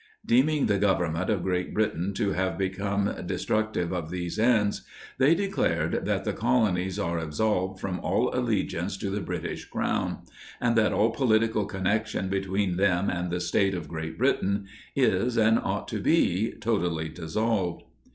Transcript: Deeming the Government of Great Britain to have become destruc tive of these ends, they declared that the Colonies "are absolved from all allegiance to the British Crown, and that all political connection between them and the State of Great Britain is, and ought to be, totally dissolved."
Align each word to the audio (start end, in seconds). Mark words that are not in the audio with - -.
Deeming 0.25 0.65
the 0.65 0.79
Government 0.79 1.29
of 1.29 1.43
Great 1.43 1.75
Britain 1.75 2.11
to 2.15 2.31
have 2.31 2.57
become 2.57 3.05
destruc 3.27 3.71
tive 3.71 3.91
of 3.93 4.09
these 4.09 4.39
ends, 4.39 4.81
they 5.19 5.35
declared 5.35 6.05
that 6.05 6.23
the 6.25 6.33
Colonies 6.33 6.97
"are 6.97 7.19
absolved 7.19 7.79
from 7.79 7.99
all 7.99 8.33
allegiance 8.33 8.97
to 8.97 9.11
the 9.11 9.21
British 9.21 9.65
Crown, 9.65 10.23
and 10.59 10.75
that 10.75 10.91
all 10.91 11.11
political 11.11 11.65
connection 11.65 12.29
between 12.29 12.77
them 12.77 13.11
and 13.11 13.29
the 13.29 13.39
State 13.39 13.75
of 13.75 13.87
Great 13.87 14.17
Britain 14.17 14.65
is, 14.95 15.37
and 15.37 15.59
ought 15.59 15.87
to 15.89 15.99
be, 15.99 16.53
totally 16.59 17.07
dissolved." 17.07 17.83